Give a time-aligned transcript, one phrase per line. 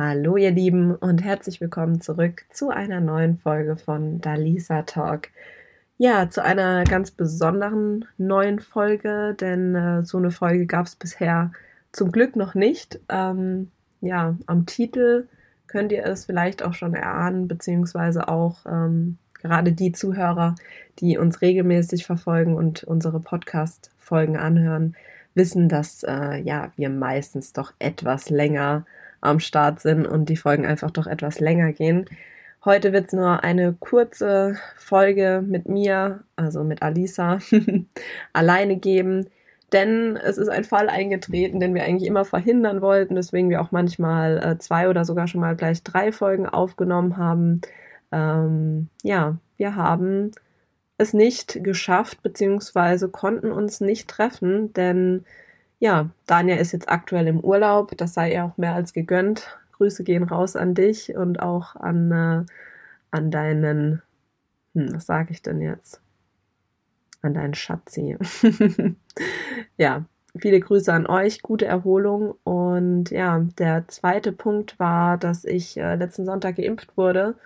[0.00, 5.30] Hallo ihr Lieben und herzlich willkommen zurück zu einer neuen Folge von Dalisa Talk.
[5.96, 11.50] Ja, zu einer ganz besonderen neuen Folge, denn äh, so eine Folge gab es bisher
[11.90, 13.00] zum Glück noch nicht.
[13.08, 15.26] Ähm, ja, am Titel
[15.66, 20.54] könnt ihr es vielleicht auch schon erahnen, beziehungsweise auch ähm, gerade die Zuhörer,
[21.00, 24.94] die uns regelmäßig verfolgen und unsere Podcast-Folgen anhören,
[25.34, 28.86] wissen, dass äh, ja wir meistens doch etwas länger
[29.20, 32.06] am Start sind und die Folgen einfach doch etwas länger gehen.
[32.64, 37.38] Heute wird es nur eine kurze Folge mit mir, also mit Alisa,
[38.32, 39.28] alleine geben,
[39.72, 43.70] denn es ist ein Fall eingetreten, den wir eigentlich immer verhindern wollten, weswegen wir auch
[43.70, 47.60] manchmal äh, zwei oder sogar schon mal gleich drei Folgen aufgenommen haben.
[48.10, 50.32] Ähm, ja, wir haben
[50.96, 55.24] es nicht geschafft, beziehungsweise konnten uns nicht treffen, denn
[55.78, 59.58] ja, Dania ist jetzt aktuell im Urlaub, das sei ihr auch mehr als gegönnt.
[59.72, 62.44] Grüße gehen raus an dich und auch an, äh,
[63.12, 64.02] an deinen,
[64.74, 66.00] hm, was sage ich denn jetzt?
[67.22, 68.16] An deinen Schatzi.
[69.76, 70.04] ja,
[70.36, 72.34] viele Grüße an euch, gute Erholung.
[72.42, 77.36] Und ja, der zweite Punkt war, dass ich äh, letzten Sonntag geimpft wurde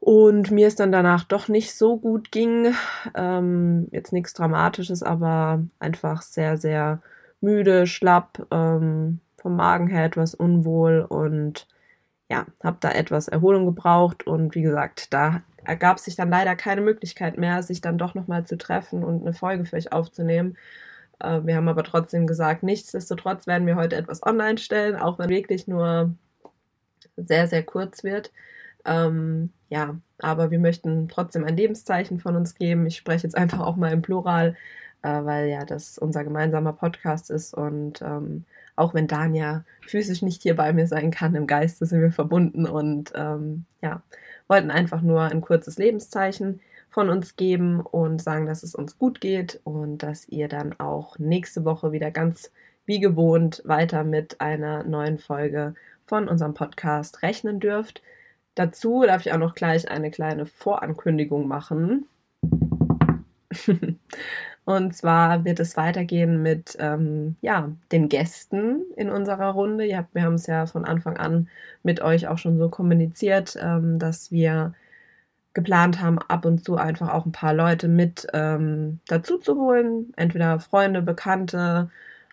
[0.00, 2.74] und mir es dann danach doch nicht so gut ging.
[3.14, 7.02] Ähm, jetzt nichts Dramatisches, aber einfach sehr, sehr
[7.46, 11.68] müde, schlapp, ähm, vom Magen her etwas unwohl und
[12.28, 16.80] ja, habe da etwas Erholung gebraucht und wie gesagt, da ergab sich dann leider keine
[16.80, 20.56] Möglichkeit mehr, sich dann doch nochmal zu treffen und eine Folge für euch aufzunehmen.
[21.20, 25.28] Äh, wir haben aber trotzdem gesagt, nichtsdestotrotz werden wir heute etwas online stellen, auch wenn
[25.28, 26.14] wirklich nur
[27.16, 28.32] sehr, sehr kurz wird.
[28.84, 32.86] Ähm, ja, aber wir möchten trotzdem ein Lebenszeichen von uns geben.
[32.86, 34.56] Ich spreche jetzt einfach auch mal im Plural,
[35.06, 40.42] äh, weil ja das unser gemeinsamer Podcast ist und ähm, auch wenn Dania physisch nicht
[40.42, 44.02] hier bei mir sein kann, im Geiste sind wir verbunden und ähm, ja,
[44.48, 49.20] wollten einfach nur ein kurzes Lebenszeichen von uns geben und sagen, dass es uns gut
[49.20, 52.50] geht und dass ihr dann auch nächste Woche wieder ganz
[52.84, 55.74] wie gewohnt weiter mit einer neuen Folge
[56.04, 58.02] von unserem Podcast rechnen dürft.
[58.56, 62.06] Dazu darf ich auch noch gleich eine kleine Vorankündigung machen.
[64.66, 69.86] Und zwar wird es weitergehen mit ähm, ja, den Gästen in unserer Runde.
[69.86, 71.48] Ihr habt, wir haben es ja von Anfang an
[71.84, 74.74] mit euch auch schon so kommuniziert, ähm, dass wir
[75.54, 80.12] geplant haben, ab und zu einfach auch ein paar Leute mit ähm, dazu zu holen.
[80.16, 81.88] Entweder Freunde, Bekannte,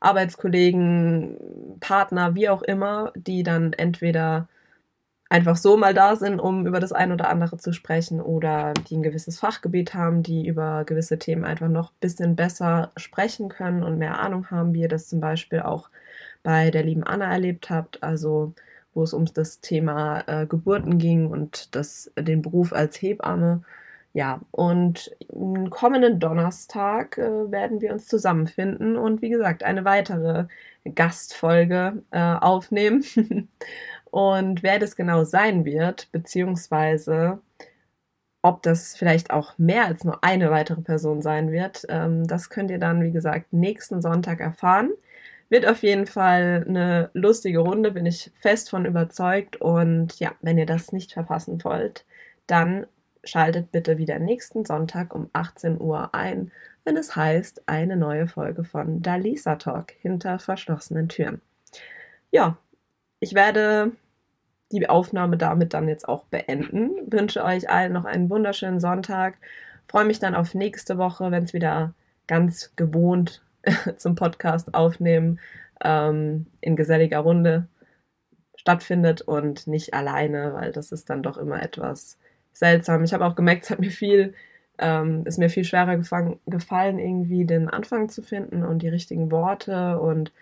[0.00, 4.48] Arbeitskollegen, Partner, wie auch immer, die dann entweder
[5.28, 8.96] einfach so mal da sind, um über das ein oder andere zu sprechen oder die
[8.96, 13.82] ein gewisses Fachgebiet haben, die über gewisse Themen einfach noch ein bisschen besser sprechen können
[13.82, 15.90] und mehr Ahnung haben, wie ihr das zum Beispiel auch
[16.42, 18.54] bei der lieben Anna erlebt habt, also
[18.94, 23.62] wo es um das Thema äh, Geburten ging und das, den Beruf als Hebamme.
[24.14, 25.14] Ja, und
[25.70, 30.46] kommenden Donnerstag äh, werden wir uns zusammenfinden und wie gesagt eine weitere
[30.94, 33.04] Gastfolge äh, aufnehmen.
[34.10, 37.40] Und wer das genau sein wird, beziehungsweise
[38.42, 42.70] ob das vielleicht auch mehr als nur eine weitere Person sein wird, ähm, das könnt
[42.70, 44.90] ihr dann, wie gesagt, nächsten Sonntag erfahren.
[45.50, 49.56] Wird auf jeden Fall eine lustige Runde, bin ich fest von überzeugt.
[49.56, 52.04] Und ja, wenn ihr das nicht verpassen wollt,
[52.46, 52.86] dann
[53.24, 56.52] schaltet bitte wieder nächsten Sonntag um 18 Uhr ein,
[56.84, 61.40] wenn es heißt, eine neue Folge von Dalisa Talk hinter verschlossenen Türen.
[62.30, 62.58] Ja,
[63.20, 63.92] ich werde
[64.72, 66.90] die Aufnahme damit dann jetzt auch beenden.
[67.10, 69.38] Wünsche euch allen noch einen wunderschönen Sonntag.
[69.88, 71.94] Freue mich dann auf nächste Woche, wenn es wieder
[72.26, 73.42] ganz gewohnt
[73.96, 75.40] zum Podcast aufnehmen
[75.82, 77.66] ähm, in geselliger Runde
[78.56, 82.18] stattfindet und nicht alleine, weil das ist dann doch immer etwas
[82.52, 83.04] seltsam.
[83.04, 84.34] Ich habe auch gemerkt, es hat mir viel,
[84.78, 89.30] ähm, ist mir viel schwerer gefallen, gefallen, irgendwie den Anfang zu finden und die richtigen
[89.30, 90.32] Worte und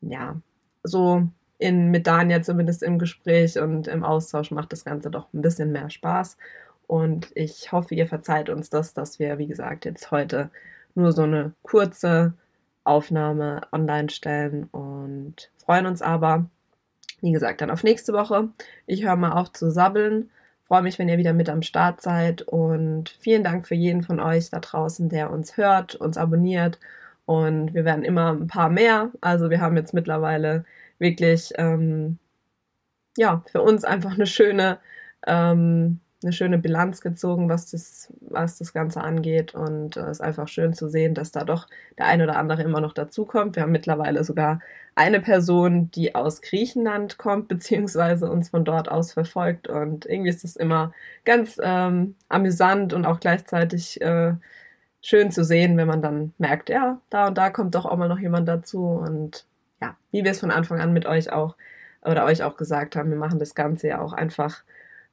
[0.00, 0.36] ja,
[0.82, 1.26] so
[1.58, 5.72] in, mit Dania zumindest im Gespräch und im Austausch macht das Ganze doch ein bisschen
[5.72, 6.36] mehr Spaß.
[6.86, 10.50] Und ich hoffe, ihr verzeiht uns das, dass wir, wie gesagt, jetzt heute
[10.94, 12.34] nur so eine kurze
[12.84, 16.46] Aufnahme online stellen und freuen uns aber,
[17.20, 18.48] wie gesagt, dann auf nächste Woche.
[18.86, 20.30] Ich höre mal auf zu sabbeln.
[20.68, 24.20] Freue mich, wenn ihr wieder mit am Start seid und vielen Dank für jeden von
[24.20, 26.78] euch da draußen, der uns hört, uns abonniert
[27.24, 29.10] und wir werden immer ein paar mehr.
[29.20, 30.64] Also wir haben jetzt mittlerweile
[30.98, 32.18] wirklich, ähm,
[33.16, 34.78] ja, für uns einfach eine schöne,
[35.26, 39.54] ähm, eine schöne Bilanz gezogen, was das, was das Ganze angeht.
[39.54, 41.66] Und es äh, ist einfach schön zu sehen, dass da doch
[41.98, 43.56] der ein oder andere immer noch dazukommt.
[43.56, 44.60] Wir haben mittlerweile sogar
[44.94, 49.68] eine Person, die aus Griechenland kommt, beziehungsweise uns von dort aus verfolgt.
[49.68, 50.92] Und irgendwie ist es immer
[51.24, 54.34] ganz ähm, amüsant und auch gleichzeitig äh,
[55.02, 58.08] schön zu sehen, wenn man dann merkt, ja, da und da kommt doch auch mal
[58.08, 58.84] noch jemand dazu.
[58.86, 59.46] Und
[59.80, 61.56] ja, wie wir es von Anfang an mit euch auch
[62.02, 64.62] oder euch auch gesagt haben, wir machen das Ganze ja auch einfach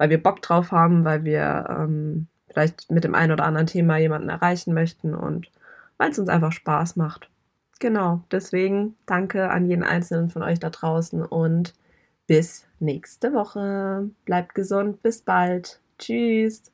[0.00, 3.98] weil wir Bock drauf haben, weil wir ähm, vielleicht mit dem einen oder anderen Thema
[3.98, 5.50] jemanden erreichen möchten und
[5.98, 7.28] weil es uns einfach Spaß macht.
[7.80, 11.74] Genau, deswegen danke an jeden einzelnen von euch da draußen und
[12.26, 14.08] bis nächste Woche.
[14.24, 15.82] Bleibt gesund, bis bald.
[15.98, 16.72] Tschüss.